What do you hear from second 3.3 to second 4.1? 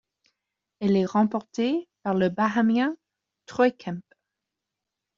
Troy Kemp.